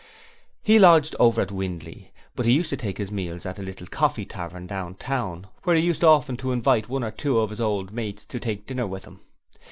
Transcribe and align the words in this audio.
He 0.63 0.79
lodged 0.79 1.15
over 1.19 1.43
at 1.43 1.51
Windley, 1.51 2.11
but 2.35 2.47
he 2.47 2.53
used 2.53 2.71
to 2.71 2.75
take 2.75 2.97
his 2.97 3.11
meals 3.11 3.45
at 3.45 3.59
a 3.59 3.61
little 3.61 3.85
coffee 3.85 4.25
tavern 4.25 4.65
down 4.65 4.95
town, 4.95 5.45
where 5.61 5.75
he 5.75 5.83
used 5.85 6.03
often 6.03 6.37
to 6.37 6.51
invite 6.53 6.89
one 6.89 7.03
or 7.03 7.11
two 7.11 7.39
of 7.39 7.51
his 7.51 7.61
old 7.61 7.91
mates 7.93 8.25
to 8.25 8.39
take 8.39 8.65
dinner 8.65 8.87
with 8.87 9.05
him. 9.05 9.19